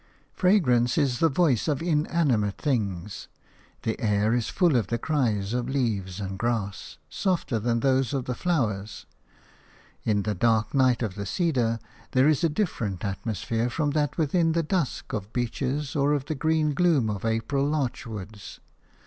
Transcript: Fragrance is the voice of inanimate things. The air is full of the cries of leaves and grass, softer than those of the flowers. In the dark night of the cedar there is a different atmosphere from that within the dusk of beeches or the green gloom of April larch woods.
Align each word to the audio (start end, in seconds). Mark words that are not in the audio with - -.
Fragrance 0.33 0.97
is 0.97 1.19
the 1.19 1.29
voice 1.29 1.67
of 1.67 1.79
inanimate 1.79 2.57
things. 2.57 3.27
The 3.83 4.01
air 4.01 4.33
is 4.33 4.49
full 4.49 4.75
of 4.75 4.87
the 4.87 4.97
cries 4.97 5.53
of 5.53 5.69
leaves 5.69 6.19
and 6.19 6.39
grass, 6.39 6.97
softer 7.07 7.59
than 7.59 7.81
those 7.81 8.11
of 8.11 8.25
the 8.25 8.33
flowers. 8.33 9.05
In 10.03 10.23
the 10.23 10.33
dark 10.33 10.73
night 10.73 11.03
of 11.03 11.13
the 11.13 11.27
cedar 11.27 11.77
there 12.13 12.27
is 12.27 12.43
a 12.43 12.49
different 12.49 13.05
atmosphere 13.05 13.69
from 13.69 13.91
that 13.91 14.17
within 14.17 14.53
the 14.53 14.63
dusk 14.63 15.13
of 15.13 15.31
beeches 15.33 15.95
or 15.95 16.17
the 16.17 16.33
green 16.33 16.73
gloom 16.73 17.07
of 17.07 17.23
April 17.23 17.63
larch 17.69 18.07
woods. 18.07 18.59